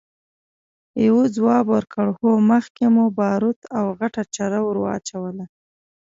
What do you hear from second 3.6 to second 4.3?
او غټه